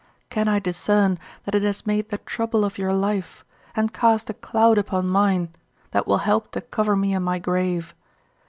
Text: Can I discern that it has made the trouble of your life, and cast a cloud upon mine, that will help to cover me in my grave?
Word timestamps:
Can 0.31 0.47
I 0.47 0.57
discern 0.57 1.19
that 1.45 1.53
it 1.53 1.61
has 1.61 1.85
made 1.85 2.09
the 2.09 2.17
trouble 2.17 2.65
of 2.65 2.79
your 2.79 2.91
life, 2.91 3.45
and 3.75 3.93
cast 3.93 4.31
a 4.31 4.33
cloud 4.33 4.79
upon 4.79 5.05
mine, 5.05 5.49
that 5.91 6.07
will 6.07 6.17
help 6.25 6.51
to 6.53 6.61
cover 6.61 6.95
me 6.95 7.13
in 7.13 7.21
my 7.21 7.37
grave? 7.37 7.93